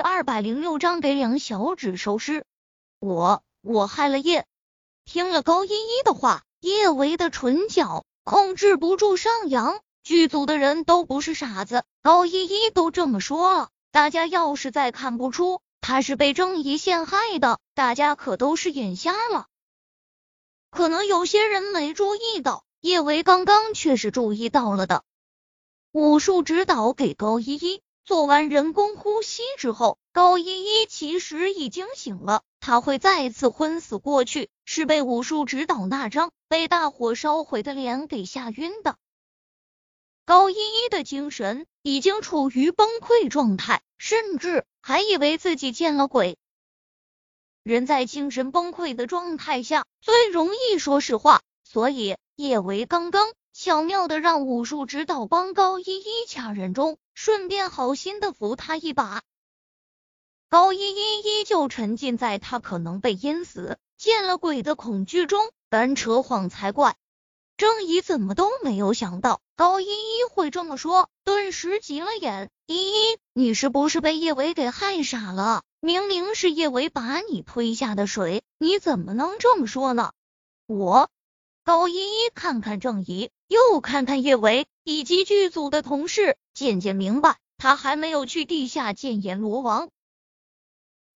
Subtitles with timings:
[0.00, 2.46] 第二百零六章给两小指收尸。
[3.00, 4.46] 我我害了叶。
[5.04, 9.78] 听了高依依的话，叶维的唇角控制不住上扬。
[10.02, 19.48] 剧组的人都不是傻子，高依依都这么说了，大家要是再看不出他是被郑怡陷害的，大家可都是眼瞎了。
[20.70, 25.04] 可能有些人没注意到，叶维刚刚却是注意到了的。
[25.92, 32.42] 武术指导给高依依做完人工呼吸之后，高依依其实已经醒了。
[32.58, 38.96] 他会再次昏死过去，是被武术指导那张被大火烧毁的脸给吓晕的。
[40.24, 46.36] 高依依的精神已经处于崩溃状态，甚至还以为自己见了鬼。
[47.62, 59.20] 人在精神崩溃的状态下最容易说实话，所以叶维刚刚巧妙的让武术指导帮高依依掐人中，顺便好心的扶他一把。
[60.48, 66.96] 高依依依旧沉浸在他可能被淹死、见了鬼的恐惧中，单扯谎才怪。
[67.58, 72.48] 郑怡怎么都没有想到高依依会这么说，顿时急了眼。
[72.64, 75.64] 依依，你是不是被叶伟给害傻了？
[75.80, 80.12] 明明是叶伟把你推下的水，你怎么能这么说呢？
[80.66, 81.10] 我
[81.70, 89.88] 高依依看看郑怡，又看看叶维以及剧组的同事，渐渐明白，他还没有去地下见阎罗王。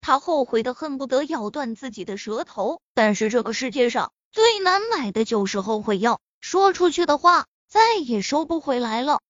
[0.00, 6.20] 他后悔的恨不得咬断自己的舌头，但是这个世界上最难买的就是后悔药。
[6.40, 9.20] 说出去的话再也收不回来了。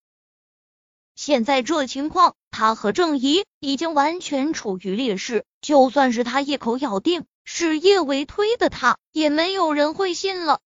[1.14, 5.47] 现在这情况，他和郑怡已经完全处于劣势。
[5.62, 10.61] 就算是他一口咬定是叶维推的他，也没有人会信了。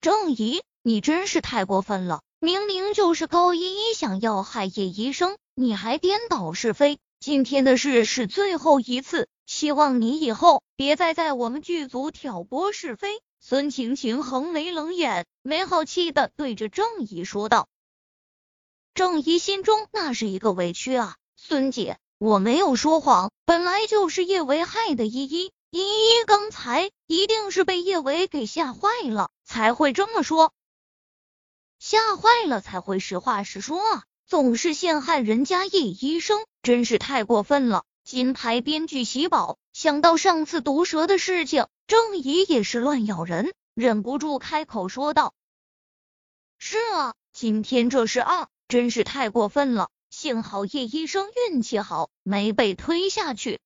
[0.00, 2.22] 郑怡，你真是太过分了！
[2.38, 6.98] 明明就是高依依想要害叶医生，你还颠倒是非。
[7.18, 13.20] 今天的事是最后一次，希望你以后别再在我们剧组挑拨是非。
[13.40, 17.68] 孙晴晴横眉冷眼，没好气的对着郑怡说道
[18.94, 25.04] ：“郑怡心中那是一个委屈啊，孙姐，我没有说谎，本来就是叶维害的。
[25.04, 30.52] 依依，依依刚才一定是被叶维给吓坏了，才会这么说，
[31.80, 41.66] 吓坏了才会实话实说啊，总是陷害人家叶医生，真是太过分了。”金牌编剧喜宝想到上次毒蛇的事情。
[41.88, 45.34] 郑怡也是乱咬人，忍不住开口说道
[46.56, 49.90] ：“是啊，今天这事啊，真是太过分了。
[50.10, 53.58] 幸好叶医生运气好，没被推下去。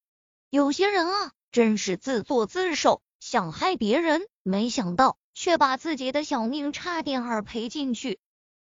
[0.48, 8.18] 有些人啊，真是自作自受，想害别人，没想到却把自己的小命差点儿赔进去。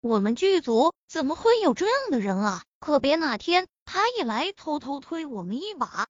[0.00, 2.64] 我们剧组怎么会有这样的人啊？
[2.80, 6.08] 可别哪天他一来，偷偷推我们一把。”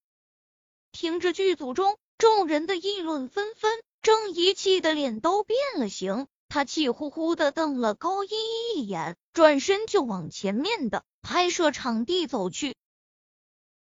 [0.91, 1.97] 听着剧组中。
[2.19, 12.75] 众人的议论纷纷，郑怡气的脸都变了形，他气呼呼的瞪了高依依一眼，转身就往前面的拍摄场地走去。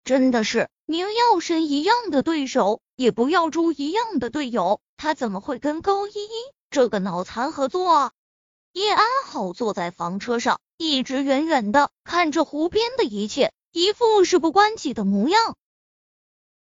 [0.04, 6.30] 真的是宁要神一样的对手，也不要猪一样的队友，他怎么会跟高依依
[6.70, 8.12] 这个脑残合作啊？
[8.72, 15.56] 叶安好坐在房车上，一直远远的看着湖边的一切，一副事不关己的模样。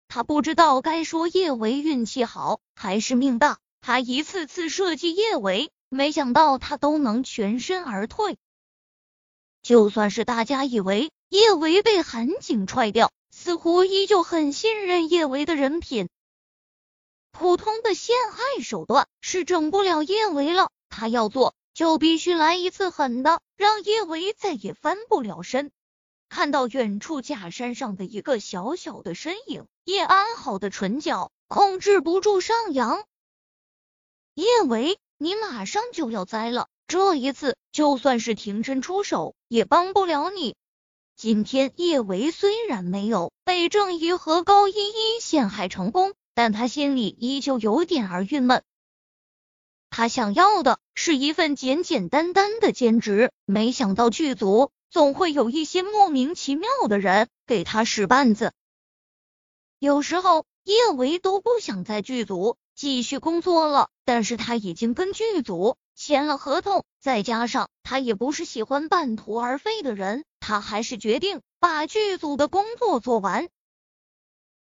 [0.08, 8.38] 他不知道该说叶维运气好还是命大，他一次次设计叶维，没想到他都能全身而退。
[9.64, 16.10] 就算是大家以为叶维被韩景踹掉，似乎依旧很信任叶维的人品。
[17.32, 25.72] 普通的陷害手段是整不了叶维了，他要做就必须来一次狠的，让叶维再也翻不了身。
[26.28, 29.66] 看到远处假山上的一个小小的身影。
[29.86, 33.04] 叶安好的唇角控制不住上扬。
[34.36, 40.56] 叶维，你马上就要栽了，这一次就算是庭琛出手也帮不了你。
[41.16, 48.64] 今天叶维虽然没有被郑怡和高依依陷害成功，但他心里依旧有点儿郁闷。
[49.90, 58.54] 他想要的是一份简简单单的兼职，没想到剧组总会有一些莫名其妙的人给他使绊子。
[59.80, 73.50] 有时候叶维都不想在剧组继续工作了，但是他已经跟剧组签了合同，再加上他也不是喜欢半途而废的人，他还是决定把剧组的工作做完。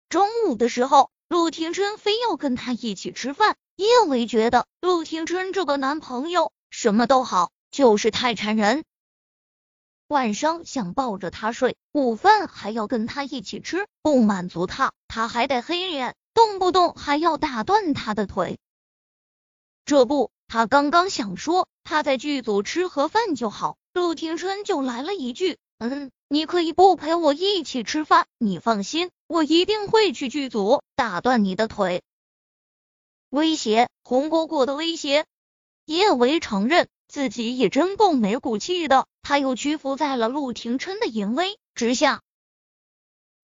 [0.08, 8.84] 中午的时候，陆廷琛非要跟他一起吃饭，叶维觉得陆廷琛这个男朋友什么都好，就是太缠人。
[10.06, 18.60] 晚上想抱着他睡，午饭还要跟他一起吃，不满足他，他还得黑脸，动不动还要打断他的腿。
[19.84, 32.02] 这不，他刚刚想说他在剧组吃盒饭就好，陆廷琛就来了一句：“嗯，你可以不陪我一起吃饭，你放心，我一定会去剧组打断你的腿。”
[33.30, 35.24] 威胁，红果果的威胁。
[35.84, 42.22] 叶维承认自己也真够没骨气的，他又屈服在了陆廷琛的淫威之下。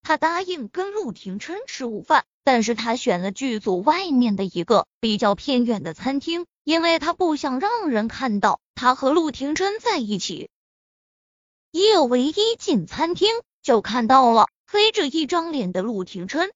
[0.02, 2.24] 他答应跟陆廷琛吃午饭。
[2.44, 10.50] 但是他选了剧组外面的一个比较偏远的餐厅，因为他不想让人看到他和陆廷琛在一起。
[11.72, 13.30] 叶唯一进餐厅
[13.62, 16.52] 就看到了黑着一张脸的陆廷琛，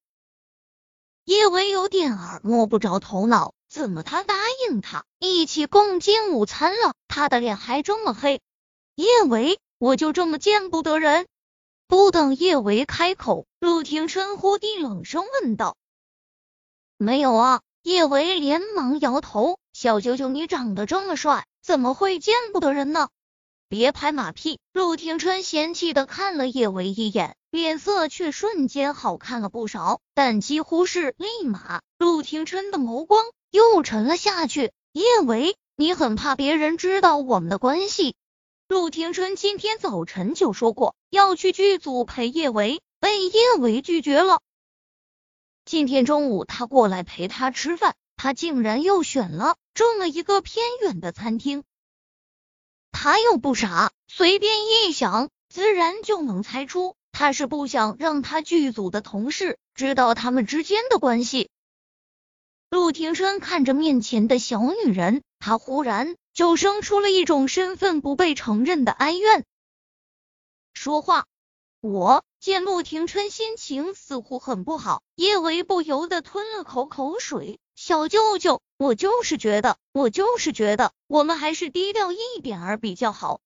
[1.25, 4.35] 叶维有点儿摸不着头脑，怎么他答
[4.69, 8.41] 应他一起共进午餐了，他的脸还这么黑？
[8.93, 11.25] 叶维，我就这么见不得人？
[11.87, 15.75] 不等叶维开口，陆廷琛忽地冷声问道
[16.97, 23.09] ：“没有啊？”叶维连忙摇头：“小舅舅，你长得这么帅，怎么会见不得人呢？”
[23.69, 24.59] 别拍马屁！
[24.71, 29.99] 陆廷琛嫌弃的看了叶维一眼，脸色却瞬间好看了不少。
[30.13, 34.71] 但几乎是立马，陆廷琛的眸光又沉了下去。
[34.93, 38.15] 叶维，你很怕别人知道我们的关系？
[38.69, 44.39] 陆廷琛今天早晨就说过要去剧组陪叶维，被叶维拒绝了。
[45.65, 51.65] 今天中午他过来陪他吃饭，他竟然又选了这么一个偏远的餐厅。
[53.07, 61.49] 他又不傻，随便一想，自然就能猜出他是不想让他剧组的同事知道他们之间的关系。
[62.69, 66.17] 陆廷琛看着面前的小女人，他忽然。
[66.33, 69.45] 就生出了一种身份不被承认的哀怨。
[70.73, 71.27] 说话，
[71.79, 77.57] 我见陆廷琛心情似乎很不好，叶维不由得吞了口口水。
[77.73, 83.41] 小舅舅，我就是觉得，我就是觉得，我们还是低调一点儿比较好。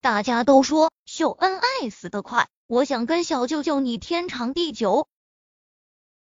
[0.00, 5.08] 大家都说秀恩爱死得快，我想跟小舅舅你天长地久。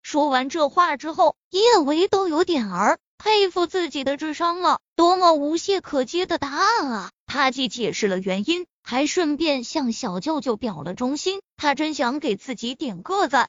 [0.02, 2.98] 说完这话之后，叶维都有点儿。
[3.18, 7.10] 佩服自己的智商了，多么无懈可击的答案啊！
[7.26, 11.40] 他既解释了原因，还顺便向小舅舅表了忠心。
[11.56, 13.48] 他真想给自己点个赞。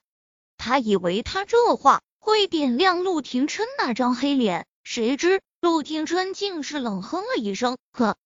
[0.57, 7.77] 他以为他这话会点亮陆廷琛那张黑脸，谁知陆廷琛竟是冷哼了一声。
[7.93, 8.17] 呵，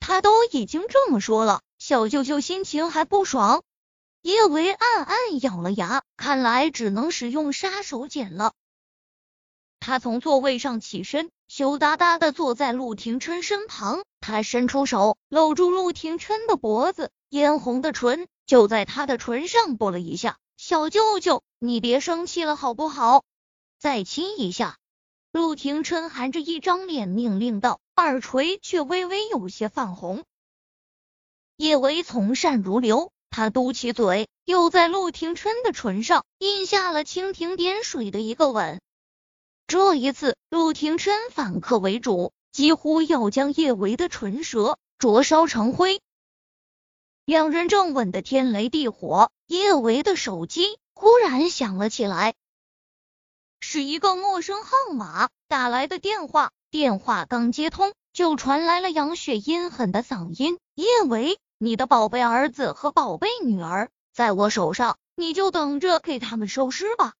[0.00, 3.62] 他都已经这么说了，小舅舅心情还不爽。
[4.22, 8.54] 叶维暗暗咬了牙，看来只能使用杀手锏了。
[9.80, 14.02] 他从座位上起身，羞答答的坐在陆廷琛身旁。
[14.20, 20.38] 他伸出手搂住陆廷琛的脖子，嫣红的唇就在他的唇上啵了一下。
[20.56, 23.24] 小舅舅，你别生气了好不好？
[23.82, 24.78] 再亲一下。
[25.32, 30.22] 陆廷琛含着一张脸命令道，耳垂却微微有些泛红。
[31.56, 38.80] 叶维从善如流，他嘟起嘴，又在陆廷琛的唇上印下了蜻蜓点水的一个吻。
[39.66, 46.00] 这一次，陆廷琛反客为主，几乎要将叶维的唇舌灼烧成灰。
[47.24, 52.34] 两人正吻得天雷地火，叶维的手机忽然响了起来，
[53.72, 56.50] 是一个陌生号码打来的电话。
[56.70, 67.14] 电话刚接通，就传来了杨雪阴狠的嗓音：“叶维，你的宝贝儿子和宝贝女儿在我手上，你就等着给他们收尸吧。”